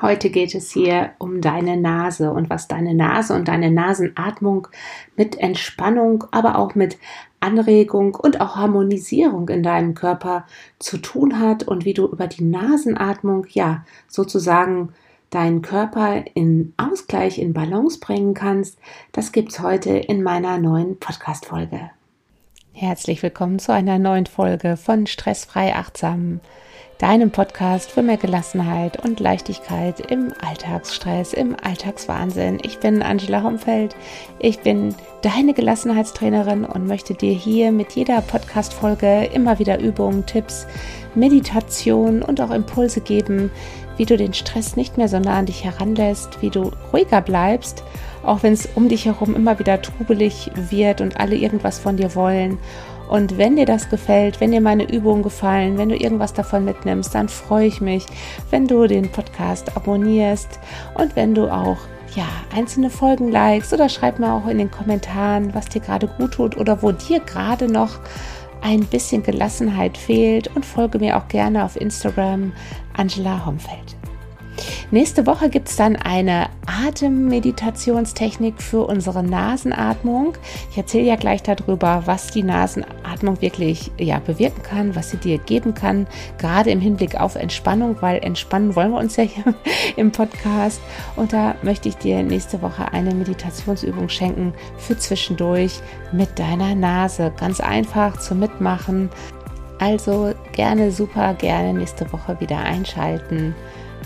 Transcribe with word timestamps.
Heute 0.00 0.28
geht 0.28 0.54
es 0.54 0.70
hier 0.70 1.12
um 1.18 1.40
deine 1.40 1.78
Nase 1.78 2.30
und 2.30 2.50
was 2.50 2.68
deine 2.68 2.92
Nase 2.92 3.32
und 3.32 3.48
deine 3.48 3.70
Nasenatmung 3.70 4.68
mit 5.16 5.38
Entspannung, 5.38 6.24
aber 6.32 6.58
auch 6.58 6.74
mit 6.74 6.98
Anregung 7.40 8.14
und 8.14 8.42
auch 8.42 8.56
Harmonisierung 8.56 9.48
in 9.48 9.62
deinem 9.62 9.94
Körper 9.94 10.44
zu 10.78 10.98
tun 10.98 11.40
hat 11.40 11.62
und 11.62 11.86
wie 11.86 11.94
du 11.94 12.06
über 12.06 12.26
die 12.26 12.44
Nasenatmung 12.44 13.46
ja 13.48 13.86
sozusagen 14.06 14.90
deinen 15.30 15.62
Körper 15.62 16.24
in 16.34 16.74
Ausgleich, 16.76 17.38
in 17.38 17.54
Balance 17.54 17.98
bringen 17.98 18.34
kannst. 18.34 18.78
Das 19.12 19.32
gibt's 19.32 19.60
heute 19.60 19.96
in 19.96 20.22
meiner 20.22 20.58
neuen 20.58 20.98
Podcast 20.98 21.46
Folge. 21.46 21.90
Herzlich 22.72 23.22
willkommen 23.22 23.58
zu 23.58 23.72
einer 23.72 23.98
neuen 23.98 24.26
Folge 24.26 24.76
von 24.76 25.06
Stressfrei 25.06 25.74
achtsam 25.74 26.40
deinem 26.98 27.30
Podcast 27.30 27.90
für 27.90 28.02
mehr 28.02 28.16
Gelassenheit 28.16 29.04
und 29.04 29.20
Leichtigkeit 29.20 30.00
im 30.10 30.32
Alltagsstress, 30.40 31.34
im 31.34 31.54
Alltagswahnsinn. 31.62 32.58
Ich 32.62 32.78
bin 32.78 33.02
Angela 33.02 33.42
Homfeld. 33.42 33.94
Ich 34.38 34.60
bin 34.60 34.94
deine 35.20 35.52
Gelassenheitstrainerin 35.52 36.64
und 36.64 36.86
möchte 36.86 37.12
dir 37.12 37.32
hier 37.32 37.70
mit 37.70 37.92
jeder 37.92 38.22
Podcast-Folge 38.22 39.28
immer 39.34 39.58
wieder 39.58 39.78
Übungen, 39.78 40.24
Tipps, 40.24 40.66
Meditation 41.14 42.22
und 42.22 42.40
auch 42.40 42.50
Impulse 42.50 43.02
geben, 43.02 43.50
wie 43.98 44.06
du 44.06 44.16
den 44.16 44.32
Stress 44.32 44.76
nicht 44.76 44.96
mehr 44.96 45.08
so 45.08 45.18
nah 45.18 45.38
an 45.38 45.46
dich 45.46 45.64
heranlässt, 45.64 46.40
wie 46.40 46.50
du 46.50 46.70
ruhiger 46.92 47.20
bleibst, 47.20 47.82
auch 48.24 48.42
wenn 48.42 48.54
es 48.54 48.68
um 48.74 48.88
dich 48.88 49.04
herum 49.04 49.34
immer 49.34 49.58
wieder 49.58 49.82
trubelig 49.82 50.50
wird 50.54 51.02
und 51.02 51.20
alle 51.20 51.36
irgendwas 51.36 51.78
von 51.78 51.98
dir 51.98 52.14
wollen 52.14 52.58
und 53.08 53.38
wenn 53.38 53.56
dir 53.56 53.66
das 53.66 53.88
gefällt, 53.88 54.40
wenn 54.40 54.52
dir 54.52 54.60
meine 54.60 54.90
Übungen 54.90 55.22
gefallen, 55.22 55.78
wenn 55.78 55.88
du 55.88 55.96
irgendwas 55.96 56.32
davon 56.32 56.64
mitnimmst, 56.64 57.14
dann 57.14 57.28
freue 57.28 57.66
ich 57.66 57.80
mich, 57.80 58.06
wenn 58.50 58.66
du 58.66 58.86
den 58.86 59.10
Podcast 59.10 59.76
abonnierst 59.76 60.58
und 60.94 61.16
wenn 61.16 61.34
du 61.34 61.48
auch 61.48 61.78
ja, 62.14 62.26
einzelne 62.54 62.90
Folgen 62.90 63.30
likest 63.30 63.72
oder 63.72 63.88
schreib 63.88 64.18
mir 64.18 64.32
auch 64.32 64.46
in 64.46 64.58
den 64.58 64.70
Kommentaren, 64.70 65.54
was 65.54 65.66
dir 65.66 65.80
gerade 65.80 66.06
gut 66.06 66.32
tut 66.32 66.56
oder 66.56 66.82
wo 66.82 66.92
dir 66.92 67.20
gerade 67.20 67.70
noch 67.70 68.00
ein 68.62 68.80
bisschen 68.86 69.22
Gelassenheit 69.22 69.98
fehlt 69.98 70.54
und 70.56 70.64
folge 70.64 70.98
mir 70.98 71.16
auch 71.16 71.28
gerne 71.28 71.64
auf 71.64 71.76
Instagram 71.76 72.52
Angela 72.96 73.44
Homfeld. 73.44 73.95
Nächste 74.92 75.26
Woche 75.26 75.50
gibt 75.50 75.68
es 75.68 75.74
dann 75.74 75.96
eine 75.96 76.46
Atemmeditationstechnik 76.86 78.62
für 78.62 78.86
unsere 78.86 79.24
Nasenatmung. 79.24 80.34
Ich 80.70 80.78
erzähle 80.78 81.06
ja 81.06 81.16
gleich 81.16 81.42
darüber, 81.42 82.02
was 82.06 82.28
die 82.28 82.44
Nasenatmung 82.44 83.42
wirklich 83.42 83.90
ja, 83.98 84.20
bewirken 84.20 84.62
kann, 84.62 84.94
was 84.94 85.10
sie 85.10 85.16
dir 85.16 85.38
geben 85.38 85.74
kann, 85.74 86.06
gerade 86.38 86.70
im 86.70 86.80
Hinblick 86.80 87.20
auf 87.20 87.34
Entspannung, 87.34 87.96
weil 88.00 88.22
entspannen 88.22 88.76
wollen 88.76 88.92
wir 88.92 89.00
uns 89.00 89.16
ja 89.16 89.24
hier 89.24 89.54
im 89.96 90.12
Podcast. 90.12 90.80
Und 91.16 91.32
da 91.32 91.56
möchte 91.62 91.88
ich 91.88 91.96
dir 91.96 92.22
nächste 92.22 92.62
Woche 92.62 92.92
eine 92.92 93.12
Meditationsübung 93.12 94.08
schenken 94.08 94.54
für 94.78 94.96
zwischendurch 94.96 95.80
mit 96.12 96.38
deiner 96.38 96.76
Nase. 96.76 97.32
Ganz 97.36 97.58
einfach 97.58 98.20
zum 98.20 98.38
Mitmachen. 98.38 99.10
Also 99.80 100.32
gerne, 100.52 100.92
super 100.92 101.34
gerne 101.34 101.74
nächste 101.74 102.10
Woche 102.12 102.38
wieder 102.38 102.58
einschalten 102.58 103.54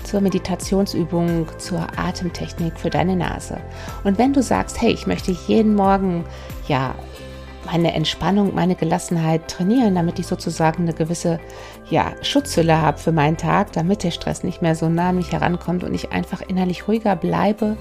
zur 0.04 0.20
Meditationsübung, 0.20 1.46
zur 1.58 1.86
Atemtechnik 1.96 2.78
für 2.78 2.90
deine 2.90 3.16
Nase. 3.16 3.58
Und 4.04 4.18
wenn 4.18 4.32
du 4.32 4.42
sagst, 4.42 4.80
hey, 4.80 4.92
ich 4.92 5.06
möchte 5.06 5.32
jeden 5.32 5.74
Morgen 5.74 6.24
ja 6.68 6.94
meine 7.66 7.92
Entspannung, 7.92 8.54
meine 8.54 8.74
Gelassenheit 8.74 9.48
trainieren, 9.48 9.94
damit 9.94 10.18
ich 10.18 10.26
sozusagen 10.26 10.84
eine 10.84 10.92
gewisse 10.92 11.38
ja, 11.88 12.12
Schutzhülle 12.22 12.80
habe 12.80 12.98
für 12.98 13.12
meinen 13.12 13.36
Tag, 13.36 13.72
damit 13.72 14.02
der 14.02 14.10
Stress 14.10 14.42
nicht 14.42 14.62
mehr 14.62 14.74
so 14.74 14.88
nah 14.88 15.10
an 15.10 15.16
mich 15.16 15.32
herankommt 15.32 15.84
und 15.84 15.94
ich 15.94 16.12
einfach 16.12 16.40
innerlich 16.42 16.88
ruhiger 16.88 17.16
bleibe, 17.16 17.76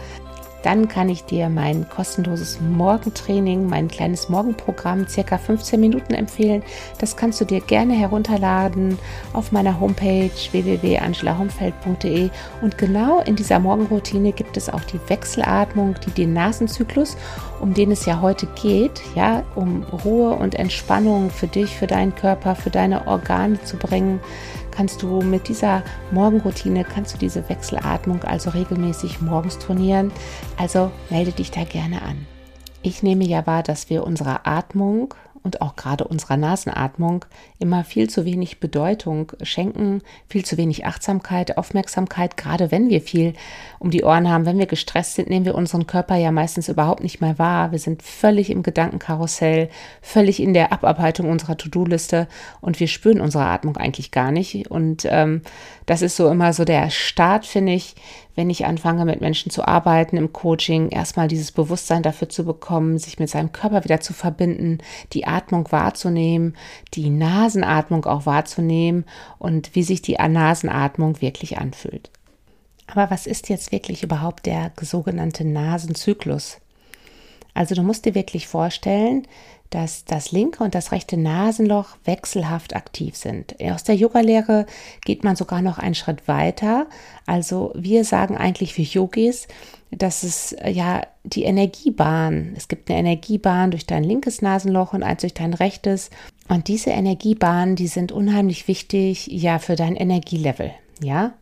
dann 0.63 0.87
kann 0.87 1.09
ich 1.09 1.23
dir 1.23 1.49
mein 1.49 1.87
kostenloses 1.89 2.59
Morgentraining, 2.61 3.67
mein 3.67 3.87
kleines 3.87 4.29
Morgenprogramm, 4.29 5.07
circa 5.07 5.37
15 5.37 5.79
Minuten 5.79 6.13
empfehlen. 6.13 6.63
Das 6.97 7.15
kannst 7.15 7.39
du 7.41 7.45
dir 7.45 7.61
gerne 7.61 7.93
herunterladen 7.93 8.97
auf 9.33 9.51
meiner 9.51 9.79
Homepage 9.79 10.31
www.angelahomfeld.de 10.51 12.29
und 12.61 12.77
genau 12.77 13.21
in 13.21 13.35
dieser 13.35 13.59
Morgenroutine 13.59 14.31
gibt 14.31 14.57
es 14.57 14.69
auch 14.69 14.83
die 14.83 14.99
Wechselatmung, 15.07 15.95
die 16.05 16.11
den 16.11 16.33
Nasenzyklus, 16.33 17.17
um 17.59 17.73
den 17.73 17.91
es 17.91 18.05
ja 18.05 18.21
heute 18.21 18.47
geht, 18.61 19.01
ja, 19.15 19.43
um 19.55 19.83
Ruhe 20.03 20.31
und 20.31 20.55
Entspannung 20.55 21.29
für 21.29 21.47
dich, 21.47 21.75
für 21.75 21.87
deinen 21.87 22.15
Körper, 22.15 22.55
für 22.55 22.69
deine 22.69 23.07
Organe 23.07 23.61
zu 23.63 23.77
bringen 23.77 24.19
kannst 24.79 25.01
du 25.01 25.21
mit 25.21 25.49
dieser 25.49 25.83
Morgenroutine, 26.11 26.85
kannst 26.85 27.13
du 27.13 27.17
diese 27.17 27.49
Wechselatmung 27.49 28.23
also 28.23 28.51
regelmäßig 28.51 29.19
morgens 29.19 29.59
trainieren. 29.59 30.09
Also 30.55 30.89
melde 31.09 31.33
dich 31.33 31.51
da 31.51 31.65
gerne 31.65 32.01
an. 32.01 32.25
Ich 32.81 33.03
nehme 33.03 33.25
ja 33.25 33.45
wahr, 33.45 33.61
dass 33.61 33.89
wir 33.89 34.07
unserer 34.07 34.47
Atmung 34.47 35.13
und 35.43 35.61
auch 35.61 35.75
gerade 35.75 36.03
unserer 36.03 36.37
Nasenatmung 36.37 37.25
immer 37.59 37.83
viel 37.83 38.09
zu 38.09 38.25
wenig 38.25 38.59
Bedeutung 38.59 39.31
schenken, 39.41 40.01
viel 40.27 40.45
zu 40.45 40.57
wenig 40.57 40.85
Achtsamkeit, 40.85 41.57
Aufmerksamkeit, 41.57 42.37
gerade 42.37 42.71
wenn 42.71 42.89
wir 42.89 43.01
viel 43.01 43.33
um 43.79 43.91
die 43.91 44.03
Ohren 44.03 44.29
haben, 44.29 44.45
wenn 44.45 44.59
wir 44.59 44.65
gestresst 44.65 45.15
sind, 45.15 45.29
nehmen 45.29 45.45
wir 45.45 45.55
unseren 45.55 45.87
Körper 45.87 46.15
ja 46.15 46.31
meistens 46.31 46.69
überhaupt 46.69 47.03
nicht 47.03 47.21
mehr 47.21 47.39
wahr. 47.39 47.71
Wir 47.71 47.79
sind 47.79 48.03
völlig 48.03 48.49
im 48.49 48.63
Gedankenkarussell, 48.63 49.69
völlig 50.01 50.41
in 50.41 50.53
der 50.53 50.71
Abarbeitung 50.71 51.29
unserer 51.29 51.57
To-Do-Liste 51.57 52.27
und 52.61 52.79
wir 52.79 52.87
spüren 52.87 53.21
unsere 53.21 53.45
Atmung 53.45 53.77
eigentlich 53.77 54.11
gar 54.11 54.31
nicht. 54.31 54.69
Und 54.69 55.07
ähm, 55.09 55.41
das 55.85 56.01
ist 56.01 56.15
so 56.15 56.29
immer 56.29 56.53
so 56.53 56.65
der 56.65 56.89
Start, 56.89 57.45
finde 57.45 57.73
ich, 57.73 57.95
wenn 58.39 58.49
ich 58.49 58.65
anfange, 58.65 59.03
mit 59.03 59.19
Menschen 59.19 59.51
zu 59.51 59.67
arbeiten 59.67 60.15
im 60.15 60.31
Coaching, 60.31 60.89
erstmal 60.89 61.27
dieses 61.27 61.51
Bewusstsein 61.51 62.03
dafür 62.03 62.29
zu 62.29 62.45
bekommen, 62.45 62.97
sich 62.97 63.19
mit 63.19 63.29
seinem 63.29 63.51
Körper 63.51 63.83
wieder 63.83 63.99
zu 63.99 64.13
verbinden, 64.13 64.77
die 65.11 65.25
Atmung 65.29 65.71
wahrzunehmen, 65.71 66.55
die 66.93 67.09
Nasenatmung 67.09 68.05
auch 68.05 68.25
wahrzunehmen 68.25 69.05
und 69.37 69.75
wie 69.75 69.83
sich 69.83 70.01
die 70.01 70.15
Nasenatmung 70.15 71.21
wirklich 71.21 71.57
anfühlt. 71.57 72.09
Aber 72.87 73.11
was 73.11 73.27
ist 73.27 73.49
jetzt 73.49 73.71
wirklich 73.71 74.03
überhaupt 74.03 74.45
der 74.45 74.71
sogenannte 74.81 75.45
Nasenzyklus? 75.45 76.57
Also 77.53 77.75
du 77.75 77.83
musst 77.83 78.05
dir 78.05 78.15
wirklich 78.15 78.47
vorstellen, 78.47 79.27
dass 79.69 80.03
das 80.05 80.31
linke 80.31 80.63
und 80.63 80.73
das 80.73 80.91
rechte 80.91 81.15
Nasenloch 81.17 81.97
wechselhaft 82.03 82.75
aktiv 82.75 83.15
sind. 83.15 83.55
Aus 83.61 83.83
der 83.83 83.95
Yogalehre 83.95 84.65
geht 85.05 85.23
man 85.23 85.35
sogar 85.35 85.61
noch 85.61 85.77
einen 85.77 85.95
Schritt 85.95 86.27
weiter. 86.27 86.87
Also 87.27 87.71
wir 87.75 88.03
sagen 88.03 88.35
eigentlich 88.35 88.73
für 88.73 88.81
Yogis, 88.81 89.47
dass 89.91 90.23
es 90.23 90.53
äh, 90.53 90.71
ja 90.71 91.01
die 91.23 91.43
Energiebahn, 91.43 92.53
es 92.55 92.67
gibt 92.67 92.89
eine 92.89 92.99
Energiebahn 92.99 93.71
durch 93.71 93.85
dein 93.85 94.03
linkes 94.03 94.41
Nasenloch 94.41 94.93
und 94.93 95.03
eins 95.03 95.21
durch 95.21 95.33
dein 95.33 95.53
rechtes. 95.53 96.09
Und 96.47 96.67
diese 96.67 96.91
Energiebahnen, 96.91 97.75
die 97.75 97.87
sind 97.87 98.11
unheimlich 98.11 98.67
wichtig, 98.67 99.27
ja, 99.27 99.59
für 99.59 99.75
dein 99.75 99.95
Energielevel, 99.95 100.71
ja. 101.01 101.33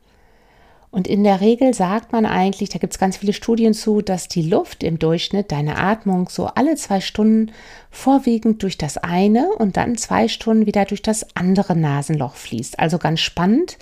Und 0.90 1.08
in 1.08 1.24
der 1.24 1.42
Regel 1.42 1.74
sagt 1.74 2.14
man 2.14 2.26
eigentlich, 2.26 2.70
da 2.70 2.80
gibt 2.80 2.94
es 2.94 3.00
ganz 3.00 3.18
viele 3.18 3.34
Studien 3.34 3.74
zu, 3.74 4.02
dass 4.02 4.30
die 4.30 4.42
Luft 4.42 4.84
im 4.84 5.00
Durchschnitt, 5.00 5.52
deine 5.52 5.78
Atmung, 5.78 6.30
so 6.30 6.46
alle 6.48 6.76
zwei 6.76 7.02
Stunden 7.02 7.52
vorwiegend 7.92 8.64
durch 8.64 8.78
das 8.78 8.98
eine 8.98 9.50
und 9.58 9.76
dann 9.76 9.98
zwei 9.98 10.28
Stunden 10.30 10.66
wieder 10.66 10.86
durch 10.86 11.02
das 11.02 11.36
andere 11.36 11.76
Nasenloch 11.76 12.36
fließt. 12.36 12.80
Also 12.80 13.00
ganz 13.00 13.20
spannend. 13.20 13.78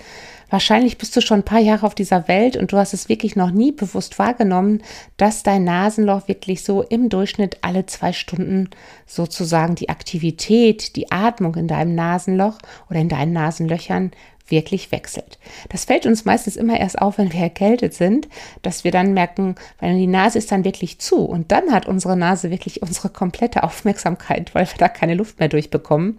Wahrscheinlich 0.48 0.96
bist 0.96 1.16
du 1.16 1.20
schon 1.20 1.40
ein 1.40 1.44
paar 1.44 1.60
Jahre 1.60 1.86
auf 1.86 1.94
dieser 1.94 2.28
Welt 2.28 2.56
und 2.56 2.70
du 2.70 2.76
hast 2.76 2.94
es 2.94 3.08
wirklich 3.08 3.34
noch 3.34 3.50
nie 3.50 3.72
bewusst 3.72 4.18
wahrgenommen, 4.18 4.82
dass 5.16 5.42
dein 5.42 5.64
Nasenloch 5.64 6.28
wirklich 6.28 6.62
so 6.62 6.82
im 6.82 7.08
Durchschnitt 7.08 7.58
alle 7.62 7.86
zwei 7.86 8.12
Stunden 8.12 8.70
sozusagen 9.06 9.74
die 9.74 9.88
Aktivität, 9.88 10.94
die 10.94 11.10
Atmung 11.10 11.56
in 11.56 11.66
deinem 11.66 11.96
Nasenloch 11.96 12.58
oder 12.88 13.00
in 13.00 13.08
deinen 13.08 13.32
Nasenlöchern 13.32 14.12
wirklich 14.50 14.92
wechselt. 14.92 15.38
Das 15.68 15.84
fällt 15.84 16.06
uns 16.06 16.24
meistens 16.24 16.56
immer 16.56 16.78
erst 16.78 17.00
auf, 17.00 17.18
wenn 17.18 17.32
wir 17.32 17.40
erkältet 17.40 17.94
sind, 17.94 18.28
dass 18.62 18.84
wir 18.84 18.90
dann 18.90 19.14
merken, 19.14 19.56
weil 19.80 19.96
die 19.96 20.06
Nase 20.06 20.38
ist 20.38 20.52
dann 20.52 20.64
wirklich 20.64 20.98
zu 20.98 21.24
und 21.24 21.52
dann 21.52 21.72
hat 21.72 21.86
unsere 21.86 22.16
Nase 22.16 22.50
wirklich 22.50 22.82
unsere 22.82 23.08
komplette 23.08 23.62
Aufmerksamkeit, 23.62 24.54
weil 24.54 24.66
wir 24.66 24.78
da 24.78 24.88
keine 24.88 25.14
Luft 25.14 25.38
mehr 25.38 25.48
durchbekommen. 25.48 26.18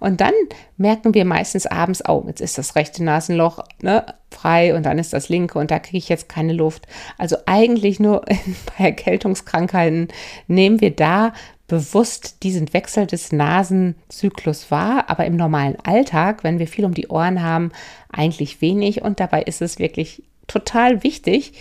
Und 0.00 0.20
dann 0.20 0.34
merken 0.76 1.14
wir 1.14 1.24
meistens 1.24 1.66
abends, 1.66 2.02
oh, 2.08 2.24
jetzt 2.26 2.40
ist 2.40 2.58
das 2.58 2.76
rechte 2.76 3.02
Nasenloch 3.02 3.64
ne, 3.80 4.04
frei 4.30 4.74
und 4.74 4.84
dann 4.84 4.98
ist 4.98 5.12
das 5.12 5.28
linke 5.28 5.58
und 5.58 5.70
da 5.70 5.78
kriege 5.78 5.98
ich 5.98 6.08
jetzt 6.08 6.28
keine 6.28 6.52
Luft. 6.52 6.86
Also 7.18 7.36
eigentlich 7.46 8.00
nur 8.00 8.22
bei 8.78 8.84
Erkältungskrankheiten 8.84 10.08
nehmen 10.46 10.80
wir 10.80 10.90
da 10.90 11.32
bewusst 11.68 12.42
diesen 12.42 12.72
Wechsel 12.72 13.06
des 13.06 13.32
Nasenzyklus 13.32 14.70
wahr, 14.70 15.04
aber 15.08 15.26
im 15.26 15.36
normalen 15.36 15.76
Alltag, 15.82 16.44
wenn 16.44 16.58
wir 16.58 16.68
viel 16.68 16.84
um 16.84 16.94
die 16.94 17.08
Ohren 17.08 17.42
haben, 17.42 17.72
eigentlich 18.12 18.60
wenig. 18.60 19.02
Und 19.02 19.18
dabei 19.18 19.42
ist 19.42 19.62
es 19.62 19.78
wirklich 19.78 20.22
total 20.46 21.02
wichtig, 21.02 21.52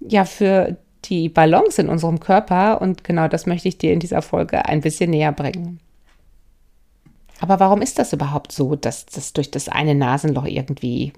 ja, 0.00 0.24
für 0.24 0.76
die 1.04 1.28
Balance 1.28 1.80
in 1.80 1.88
unserem 1.88 2.20
Körper. 2.20 2.80
Und 2.80 3.04
genau 3.04 3.28
das 3.28 3.46
möchte 3.46 3.68
ich 3.68 3.76
dir 3.76 3.92
in 3.92 4.00
dieser 4.00 4.22
Folge 4.22 4.64
ein 4.64 4.80
bisschen 4.80 5.10
näher 5.10 5.32
bringen. 5.32 5.80
Aber 7.40 7.58
warum 7.58 7.80
ist 7.80 7.98
das 7.98 8.12
überhaupt 8.12 8.52
so, 8.52 8.76
dass 8.76 9.06
das 9.06 9.32
durch 9.32 9.50
das 9.50 9.68
eine 9.68 9.94
Nasenloch 9.94 10.44
irgendwie 10.44 11.14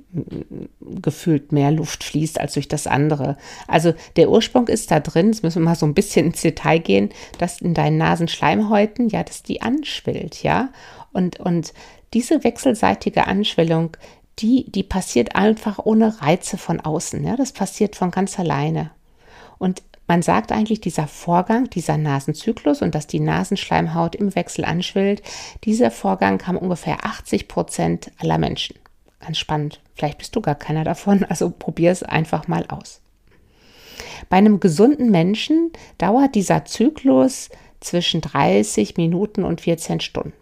gefühlt 0.80 1.50
mehr 1.50 1.72
Luft 1.72 2.04
fließt 2.04 2.40
als 2.40 2.54
durch 2.54 2.68
das 2.68 2.86
andere? 2.86 3.36
Also 3.66 3.92
der 4.16 4.30
Ursprung 4.30 4.68
ist 4.68 4.90
da 4.90 5.00
drin, 5.00 5.26
jetzt 5.26 5.42
müssen 5.42 5.62
wir 5.62 5.70
mal 5.70 5.76
so 5.76 5.84
ein 5.84 5.94
bisschen 5.94 6.26
ins 6.26 6.42
Detail 6.42 6.78
gehen, 6.78 7.10
dass 7.38 7.60
in 7.60 7.74
deinen 7.74 7.98
Nasenschleimhäuten, 7.98 9.08
ja, 9.08 9.24
dass 9.24 9.42
die 9.42 9.62
anschwillt, 9.62 10.42
ja. 10.42 10.68
Und, 11.12 11.40
und 11.40 11.74
diese 12.14 12.44
wechselseitige 12.44 13.26
Anschwellung, 13.26 13.96
die, 14.38 14.70
die 14.70 14.82
passiert 14.82 15.34
einfach 15.34 15.78
ohne 15.84 16.22
Reize 16.22 16.56
von 16.56 16.80
außen. 16.80 17.24
Ja? 17.24 17.36
Das 17.36 17.52
passiert 17.52 17.96
von 17.96 18.10
ganz 18.10 18.38
alleine. 18.38 18.90
Und 19.58 19.82
man 20.06 20.22
sagt 20.22 20.52
eigentlich, 20.52 20.80
dieser 20.80 21.06
Vorgang, 21.06 21.70
dieser 21.70 21.96
Nasenzyklus 21.96 22.82
und 22.82 22.94
dass 22.94 23.06
die 23.06 23.20
Nasenschleimhaut 23.20 24.14
im 24.14 24.34
Wechsel 24.34 24.64
anschwillt, 24.64 25.22
dieser 25.64 25.90
Vorgang 25.90 26.46
haben 26.46 26.58
ungefähr 26.58 27.04
80 27.04 27.48
Prozent 27.48 28.10
aller 28.18 28.38
Menschen. 28.38 28.76
Ganz 29.20 29.38
spannend. 29.38 29.80
Vielleicht 29.94 30.18
bist 30.18 30.34
du 30.34 30.40
gar 30.40 30.56
keiner 30.56 30.84
davon, 30.84 31.24
also 31.24 31.50
probier 31.50 31.92
es 31.92 32.02
einfach 32.02 32.48
mal 32.48 32.66
aus. 32.68 33.00
Bei 34.28 34.36
einem 34.36 34.60
gesunden 34.60 35.10
Menschen 35.10 35.70
dauert 35.98 36.34
dieser 36.34 36.64
Zyklus 36.64 37.50
zwischen 37.80 38.20
30 38.20 38.96
Minuten 38.96 39.44
und 39.44 39.60
14 39.60 40.00
Stunden. 40.00 40.32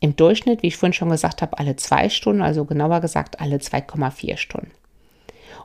Im 0.00 0.14
Durchschnitt, 0.14 0.62
wie 0.62 0.68
ich 0.68 0.76
vorhin 0.76 0.92
schon 0.92 1.10
gesagt 1.10 1.42
habe, 1.42 1.58
alle 1.58 1.74
zwei 1.76 2.08
Stunden, 2.08 2.42
also 2.42 2.64
genauer 2.64 3.00
gesagt 3.00 3.40
alle 3.40 3.56
2,4 3.56 4.36
Stunden. 4.36 4.70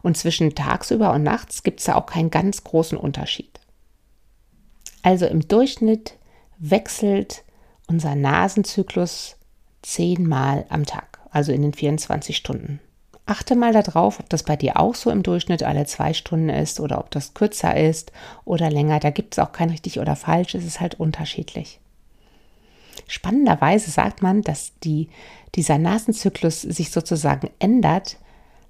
Und 0.03 0.17
zwischen 0.17 0.53
tagsüber 0.53 1.13
und 1.13 1.23
nachts 1.23 1.63
gibt 1.63 1.79
es 1.79 1.87
da 1.87 1.95
auch 1.95 2.05
keinen 2.05 2.29
ganz 2.29 2.63
großen 2.63 2.97
Unterschied. 2.97 3.59
Also 5.01 5.25
im 5.25 5.47
Durchschnitt 5.47 6.13
wechselt 6.59 7.43
unser 7.87 8.15
Nasenzyklus 8.15 9.37
zehnmal 9.81 10.65
am 10.69 10.85
Tag, 10.85 11.19
also 11.31 11.51
in 11.51 11.61
den 11.61 11.73
24 11.73 12.37
Stunden. 12.37 12.79
Achte 13.25 13.55
mal 13.55 13.71
darauf, 13.71 14.19
ob 14.19 14.29
das 14.29 14.43
bei 14.43 14.57
dir 14.57 14.77
auch 14.77 14.95
so 14.95 15.09
im 15.09 15.23
Durchschnitt 15.23 15.63
alle 15.63 15.85
zwei 15.85 16.13
Stunden 16.13 16.49
ist 16.49 16.81
oder 16.81 16.99
ob 16.99 17.09
das 17.11 17.33
kürzer 17.33 17.75
ist 17.77 18.11
oder 18.43 18.69
länger. 18.69 18.99
Da 18.99 19.11
gibt 19.11 19.33
es 19.33 19.39
auch 19.39 19.53
kein 19.53 19.69
richtig 19.69 19.99
oder 19.99 20.17
falsch, 20.17 20.55
es 20.55 20.65
ist 20.65 20.81
halt 20.81 20.99
unterschiedlich. 20.99 21.79
Spannenderweise 23.07 23.91
sagt 23.91 24.21
man, 24.21 24.41
dass 24.41 24.77
die, 24.83 25.09
dieser 25.55 25.77
Nasenzyklus 25.77 26.61
sich 26.61 26.91
sozusagen 26.91 27.49
ändert, 27.59 28.17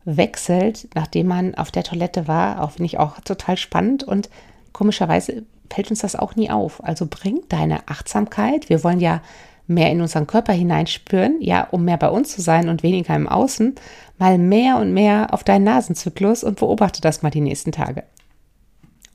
wechselt, 0.06 0.88
nachdem 0.96 1.28
man 1.28 1.56
auf 1.56 1.72
der 1.72 1.84
Toilette 1.84 2.28
war. 2.28 2.62
Auch 2.62 2.72
finde 2.72 2.86
ich 2.86 3.00
auch 3.00 3.20
total 3.22 3.58
spannend 3.58 4.04
und 4.04 4.30
komischerweise 4.72 5.44
fällt 5.72 5.90
uns 5.90 6.00
das 6.00 6.16
auch 6.16 6.36
nie 6.36 6.50
auf. 6.50 6.84
Also 6.84 7.08
bring 7.10 7.42
deine 7.50 7.88
Achtsamkeit. 7.88 8.70
Wir 8.70 8.84
wollen 8.84 9.00
ja 9.00 9.22
mehr 9.68 9.92
in 9.92 10.02
unseren 10.02 10.28
Körper 10.28 10.54
hineinspüren, 10.54 11.38
ja, 11.40 11.68
um 11.72 11.86
mehr 11.86 11.98
bei 11.98 12.10
uns 12.10 12.32
zu 12.34 12.42
sein 12.42 12.70
und 12.70 12.84
weniger 12.84 13.16
im 13.16 13.30
Außen, 13.30 13.76
mal 14.18 14.38
mehr 14.38 14.78
und 14.78 14.94
mehr 14.94 15.34
auf 15.34 15.44
deinen 15.44 15.64
Nasenzyklus 15.64 16.44
und 16.44 16.60
beobachte 16.60 17.02
das 17.02 17.22
mal 17.22 17.30
die 17.30 17.42
nächsten 17.42 17.72
Tage. 17.72 18.04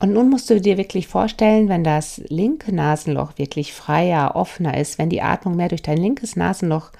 Und 0.00 0.12
nun 0.12 0.31
musst 0.31 0.49
du 0.49 0.61
dir 0.61 0.77
wirklich 0.79 1.09
vorstellen, 1.09 1.69
wenn 1.69 1.83
das 1.83 2.23
linke 2.29 2.73
Nasenloch 2.73 3.37
wirklich 3.37 3.73
freier, 3.73 4.37
offener 4.37 4.77
ist, 4.77 4.99
wenn 4.99 5.11
die 5.11 5.23
Atmung 5.23 5.56
mehr 5.56 5.69
durch 5.69 5.83
dein 5.83 5.99
linkes 5.99 6.37
Nasenloch 6.37 6.93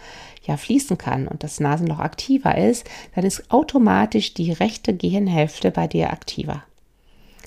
ja 0.43 0.57
fließen 0.57 0.99
kann 0.99 1.29
und 1.29 1.45
das 1.45 1.61
Nasenloch 1.61 2.01
aktiver 2.01 2.59
ist, 2.59 2.89
dann 3.15 3.25
ist 3.25 3.51
automatisch 3.51 4.35
die 4.35 4.51
rechte 4.51 4.97
Gehirnhälfte 4.97 5.71
bei 5.71 5.87
dir 5.87 6.13
aktiver. 6.13 6.65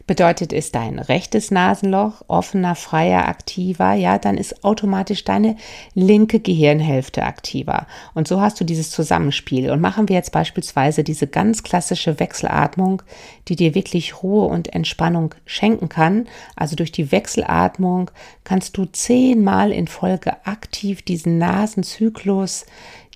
Bedeutet, 0.08 0.52
ist 0.54 0.76
dein 0.76 1.00
rechtes 1.00 1.52
Nasenloch 1.52 2.24
offener, 2.28 2.76
freier, 2.76 3.28
aktiver, 3.28 3.94
ja, 3.94 4.18
dann 4.18 4.38
ist 4.38 4.64
automatisch 4.64 5.24
deine 5.24 5.56
linke 5.94 6.40
Gehirnhälfte 6.40 7.24
aktiver. 7.24 7.88
Und 8.14 8.28
so 8.28 8.42
hast 8.42 8.60
du 8.60 8.64
dieses 8.64 8.92
Zusammenspiel. 8.92 9.70
Und 9.72 9.82
machen 9.82 10.10
wir 10.10 10.16
jetzt 10.16 10.32
beispielsweise 10.32 11.04
diese 11.04 11.28
ganz 11.28 11.64
klassische 11.64 12.20
Wechselatmung, 12.20 13.02
die 13.48 13.56
dir 13.56 13.76
wirklich 13.76 14.24
Ruhe 14.24 14.46
und 14.46 14.74
Entspannung 14.74 15.36
schenken 15.46 15.90
kann. 15.90 16.28
Also 16.56 16.76
durch 16.76 16.92
die 16.92 17.12
Wechselatmung 17.12 18.12
kannst 18.44 18.78
du 18.78 18.86
zehnmal 18.86 19.72
in 19.72 19.88
Folge 19.88 20.46
aktiv 20.46 21.02
diesen 21.02 21.38
Nasenzyklus 21.38 22.66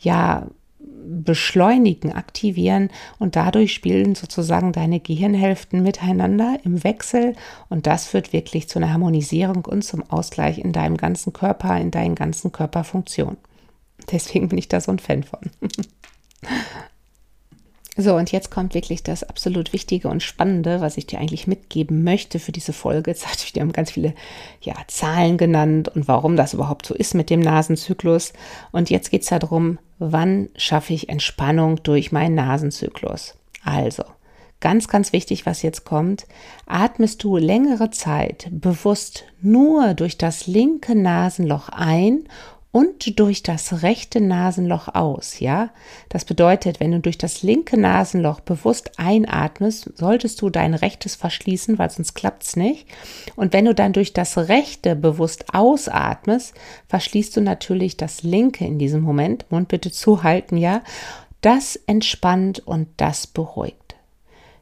ja 0.01 0.47
beschleunigen, 1.07 2.13
aktivieren 2.13 2.89
und 3.19 3.35
dadurch 3.35 3.73
spielen 3.73 4.15
sozusagen 4.15 4.71
deine 4.71 4.99
Gehirnhälften 4.99 5.83
miteinander 5.83 6.57
im 6.63 6.83
Wechsel 6.83 7.35
und 7.69 7.87
das 7.87 8.07
führt 8.07 8.33
wirklich 8.33 8.67
zu 8.69 8.79
einer 8.79 8.91
Harmonisierung 8.91 9.65
und 9.65 9.83
zum 9.83 10.03
Ausgleich 10.09 10.57
in 10.59 10.71
deinem 10.71 10.97
ganzen 10.97 11.33
Körper, 11.33 11.79
in 11.79 11.91
deinen 11.91 12.15
ganzen 12.15 12.51
Körperfunktionen. 12.51 13.37
Deswegen 14.11 14.49
bin 14.49 14.59
ich 14.59 14.67
da 14.67 14.81
so 14.81 14.91
ein 14.91 14.99
Fan 14.99 15.23
von. 15.23 15.39
So, 17.97 18.15
und 18.15 18.33
jetzt 18.33 18.51
kommt 18.51 18.73
wirklich 18.73 19.03
das 19.03 19.23
absolut 19.23 19.71
Wichtige 19.71 20.09
und 20.09 20.21
Spannende, 20.21 20.81
was 20.81 20.97
ich 20.97 21.07
dir 21.07 21.19
eigentlich 21.19 21.47
mitgeben 21.47 22.03
möchte 22.03 22.39
für 22.39 22.51
diese 22.51 22.73
Folge. 22.73 23.11
Jetzt 23.11 23.25
hatte 23.25 23.43
ich 23.45 23.53
dir 23.53 23.65
ganz 23.67 23.91
viele 23.91 24.13
ja, 24.59 24.75
Zahlen 24.87 25.37
genannt 25.37 25.87
und 25.95 26.05
warum 26.09 26.35
das 26.35 26.53
überhaupt 26.53 26.85
so 26.85 26.93
ist 26.93 27.13
mit 27.13 27.29
dem 27.29 27.39
Nasenzyklus. 27.39 28.33
Und 28.73 28.89
jetzt 28.89 29.11
geht 29.11 29.21
es 29.21 29.29
darum, 29.29 29.79
wann 29.99 30.49
schaffe 30.55 30.93
ich 30.93 31.09
Entspannung 31.09 31.81
durch 31.83 32.11
meinen 32.11 32.35
Nasenzyklus. 32.35 33.35
Also, 33.63 34.03
ganz, 34.59 34.87
ganz 34.87 35.13
wichtig, 35.13 35.45
was 35.45 35.61
jetzt 35.61 35.85
kommt, 35.85 36.25
atmest 36.65 37.23
du 37.23 37.37
längere 37.37 37.91
Zeit 37.91 38.47
bewusst 38.51 39.25
nur 39.41 39.93
durch 39.93 40.17
das 40.17 40.47
linke 40.47 40.95
Nasenloch 40.95 41.69
ein 41.69 42.27
und 42.75 43.17
durch 43.17 43.41
das 43.41 43.83
rechte 43.83 44.19
Nasenloch 44.19 44.93
aus, 44.93 45.39
ja? 45.39 45.69
Das 46.09 46.25
bedeutet, 46.25 46.81
wenn 46.81 46.91
du 46.91 46.99
durch 46.99 47.17
das 47.17 47.41
linke 47.41 47.79
Nasenloch 47.79 48.41
bewusst 48.41 48.99
einatmest, 48.99 49.97
solltest 49.97 50.41
du 50.41 50.49
dein 50.49 50.73
rechtes 50.73 51.15
verschließen, 51.15 51.79
weil 51.79 51.89
sonst 51.89 52.15
klappt's 52.15 52.57
nicht. 52.57 52.85
Und 53.37 53.53
wenn 53.53 53.63
du 53.63 53.73
dann 53.73 53.93
durch 53.93 54.11
das 54.11 54.37
rechte 54.49 54.97
bewusst 54.97 55.53
ausatmest, 55.53 56.53
verschließt 56.89 57.37
du 57.37 57.39
natürlich 57.39 57.95
das 57.95 58.23
linke 58.23 58.65
in 58.65 58.77
diesem 58.77 59.03
Moment. 59.03 59.49
Mund 59.49 59.69
bitte 59.69 59.89
zuhalten, 59.89 60.57
ja? 60.57 60.83
Das 61.39 61.77
entspannt 61.77 62.59
und 62.59 62.89
das 62.97 63.25
beruhigt. 63.25 63.95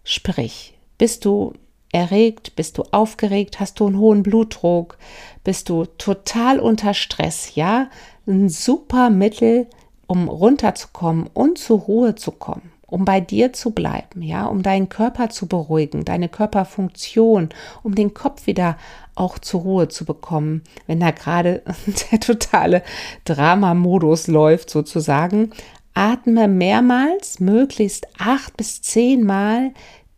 Sprich, 0.03 0.77
bist 0.99 1.25
du 1.25 1.53
erregt, 1.93 2.55
bist 2.55 2.77
du 2.77 2.83
aufgeregt, 2.91 3.59
hast 3.59 3.79
du 3.79 3.87
einen 3.87 3.97
hohen 3.97 4.23
Blutdruck, 4.23 4.97
bist 5.43 5.69
du 5.69 5.85
total 5.85 6.59
unter 6.59 6.93
Stress, 6.93 7.55
ja, 7.55 7.87
ein 8.27 8.49
super 8.49 9.09
Mittel, 9.09 9.67
um 10.07 10.27
runterzukommen 10.27 11.29
und 11.33 11.57
zur 11.57 11.79
Ruhe 11.79 12.15
zu 12.15 12.31
kommen, 12.31 12.71
um 12.87 13.05
bei 13.05 13.21
dir 13.21 13.53
zu 13.53 13.71
bleiben, 13.71 14.21
ja, 14.21 14.45
um 14.45 14.63
deinen 14.63 14.89
Körper 14.89 15.29
zu 15.29 15.47
beruhigen, 15.47 16.03
deine 16.03 16.29
Körperfunktion, 16.29 17.49
um 17.83 17.95
den 17.95 18.13
Kopf 18.13 18.47
wieder 18.47 18.77
auch 19.15 19.37
zur 19.37 19.61
Ruhe 19.61 19.87
zu 19.87 20.03
bekommen, 20.05 20.63
wenn 20.87 20.99
da 20.99 21.11
gerade 21.11 21.61
der 22.11 22.19
totale 22.19 22.81
Dramamodus 23.25 24.27
läuft 24.27 24.69
sozusagen. 24.69 25.51
Atme 25.93 26.47
mehrmals, 26.47 27.39
möglichst 27.39 28.07
acht 28.17 28.57
bis 28.57 28.81
zehn 28.81 29.23
Mal 29.23 29.73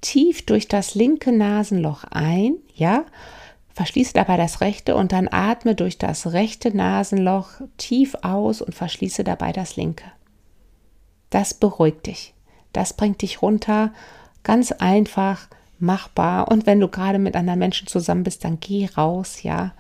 tief 0.06 0.46
durch 0.46 0.68
das 0.68 0.94
linke 0.94 1.32
Nasenloch 1.32 2.04
ein, 2.12 2.58
ja, 2.76 3.06
verschließe 3.74 4.14
dabei 4.14 4.38
das 4.38 4.62
rechte 4.62 4.96
und 4.96 5.12
dann 5.12 5.28
atme 5.30 5.74
durch 5.74 5.98
das 5.98 6.28
rechte 6.32 6.76
Nasenloch 6.76 7.50
tief 7.78 8.16
aus 8.22 8.62
und 8.62 8.76
verschließe 8.76 9.24
dabei 9.24 9.52
das 9.52 9.76
linke. 9.76 10.06
Das 11.32 11.56
beruhigt 11.56 12.06
dich. 12.06 12.36
Das 12.72 12.94
bringt 12.94 13.24
dich 13.24 13.42
runter. 13.42 13.94
Ganz 14.44 14.72
einfach 14.72 15.48
machbar. 15.80 16.50
Und 16.50 16.68
wenn 16.68 16.80
du 16.80 16.88
gerade 16.88 17.18
mit 17.18 17.36
anderen 17.36 17.60
Menschen 17.60 17.88
zusammen 17.88 18.24
bist, 18.24 18.44
dann 18.44 18.60
geh 18.60 18.88
raus, 18.96 19.42
ja. 19.42 19.74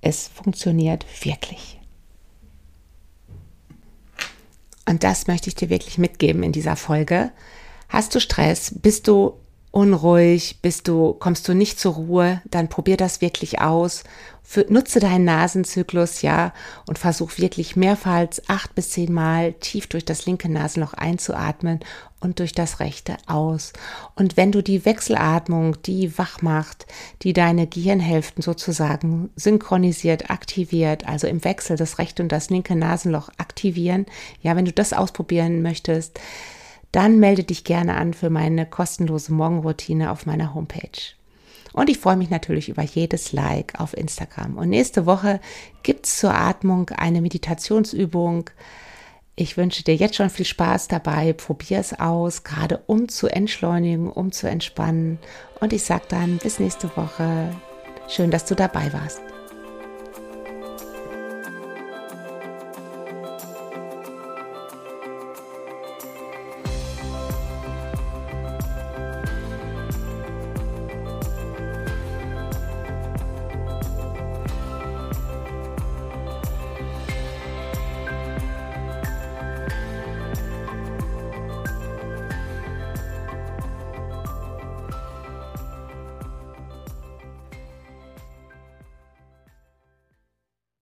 Es 0.00 0.28
funktioniert 0.28 1.04
wirklich. 1.24 1.80
Und 4.88 5.02
das 5.02 5.26
möchte 5.26 5.48
ich 5.48 5.56
dir 5.56 5.68
wirklich 5.68 5.98
mitgeben 5.98 6.44
in 6.44 6.52
dieser 6.52 6.76
Folge. 6.76 7.32
Hast 7.88 8.14
du 8.14 8.20
Stress? 8.20 8.72
Bist 8.74 9.08
du 9.08 9.34
unruhig? 9.70 10.58
Bist 10.62 10.88
du, 10.88 11.12
kommst 11.12 11.46
du 11.48 11.54
nicht 11.54 11.78
zur 11.78 11.94
Ruhe? 11.94 12.42
Dann 12.50 12.68
probier 12.68 12.96
das 12.96 13.20
wirklich 13.20 13.60
aus. 13.60 14.04
Für, 14.48 14.64
nutze 14.68 15.00
deinen 15.00 15.24
Nasenzyklus, 15.24 16.22
ja, 16.22 16.52
und 16.86 17.00
versuch 17.00 17.36
wirklich 17.36 17.74
mehrfach 17.74 18.28
acht 18.46 18.74
bis 18.76 18.90
zehn 18.90 19.12
Mal 19.12 19.54
tief 19.54 19.88
durch 19.88 20.04
das 20.04 20.24
linke 20.24 20.48
Nasenloch 20.48 20.94
einzuatmen 20.94 21.80
und 22.20 22.38
durch 22.38 22.52
das 22.52 22.78
rechte 22.78 23.16
aus. 23.26 23.72
Und 24.14 24.36
wenn 24.36 24.52
du 24.52 24.62
die 24.62 24.84
Wechselatmung, 24.84 25.82
die 25.82 26.16
wach 26.16 26.42
macht, 26.42 26.86
die 27.22 27.32
deine 27.32 27.66
Gehirnhälften 27.66 28.40
sozusagen 28.40 29.30
synchronisiert, 29.34 30.30
aktiviert, 30.30 31.08
also 31.08 31.26
im 31.26 31.42
Wechsel 31.44 31.76
das 31.76 31.98
rechte 31.98 32.22
und 32.22 32.30
das 32.30 32.48
linke 32.48 32.76
Nasenloch 32.76 33.28
aktivieren, 33.38 34.06
ja, 34.42 34.54
wenn 34.54 34.64
du 34.64 34.72
das 34.72 34.92
ausprobieren 34.92 35.60
möchtest, 35.60 36.20
dann 36.96 37.18
melde 37.18 37.44
dich 37.44 37.64
gerne 37.64 37.94
an 37.96 38.14
für 38.14 38.30
meine 38.30 38.64
kostenlose 38.64 39.30
Morgenroutine 39.34 40.10
auf 40.10 40.24
meiner 40.24 40.54
Homepage. 40.54 41.12
Und 41.74 41.90
ich 41.90 41.98
freue 41.98 42.16
mich 42.16 42.30
natürlich 42.30 42.70
über 42.70 42.82
jedes 42.82 43.32
Like 43.32 43.78
auf 43.78 43.94
Instagram. 43.94 44.56
Und 44.56 44.70
nächste 44.70 45.04
Woche 45.04 45.40
gibt 45.82 46.06
es 46.06 46.16
zur 46.16 46.34
Atmung 46.34 46.88
eine 46.96 47.20
Meditationsübung. 47.20 48.48
Ich 49.34 49.58
wünsche 49.58 49.84
dir 49.84 49.94
jetzt 49.94 50.16
schon 50.16 50.30
viel 50.30 50.46
Spaß 50.46 50.88
dabei. 50.88 51.34
Probier 51.34 51.80
es 51.80 52.00
aus, 52.00 52.44
gerade 52.44 52.82
um 52.86 53.10
zu 53.10 53.28
entschleunigen, 53.28 54.10
um 54.10 54.32
zu 54.32 54.48
entspannen. 54.48 55.18
Und 55.60 55.74
ich 55.74 55.82
sage 55.82 56.04
dann 56.08 56.38
bis 56.38 56.58
nächste 56.58 56.88
Woche. 56.96 57.54
Schön, 58.08 58.30
dass 58.30 58.46
du 58.46 58.54
dabei 58.54 58.90
warst. 58.94 59.20